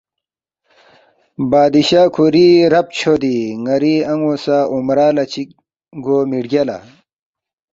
بادشاہ 1.51 2.09
کُھوری 2.13 2.47
رب 2.73 2.87
چھودی 2.97 3.37
ن٘ری 3.63 3.95
ان٘و 4.11 4.33
سہ 4.43 4.57
عمرہ 4.73 5.07
لہ 5.15 5.23
چِک 5.31 5.49
گو 6.03 6.17
مِہ 6.29 6.39
رگیَالا؟ 6.43 6.77